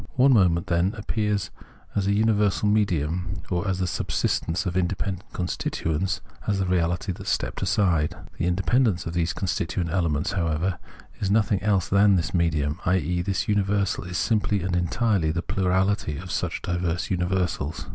One 0.15 0.33
moment, 0.33 0.65
then, 0.65 0.95
appears 0.97 1.51
as 1.95 2.07
imiversal 2.07 2.63
medium, 2.63 3.43
or 3.51 3.67
as 3.67 3.77
the 3.77 3.85
subsistence 3.85 4.65
of 4.65 4.75
independent 4.75 5.31
constituents, 5.31 6.21
as 6.47 6.57
the 6.57 6.65
reahty 6.65 7.13
that 7.13 7.19
has 7.19 7.29
stepped 7.29 7.61
aside. 7.61 8.15
The 8.39 8.47
independence 8.47 9.05
of 9.05 9.13
these 9.13 9.31
constituent 9.31 9.91
elements, 9.91 10.31
however, 10.31 10.79
is 11.19 11.29
nothing 11.29 11.61
else 11.61 11.87
than 11.87 12.15
this 12.15 12.33
medium; 12.33 12.79
i.e. 12.83 13.21
this 13.21 13.47
universal 13.47 14.03
is 14.05 14.17
simply 14.17 14.63
and 14.63 14.75
entirely 14.75 15.29
the 15.29 15.43
plurality 15.43 16.17
of 16.17 16.31
such 16.31 16.63
diverse 16.63 17.11
universals. 17.11 17.85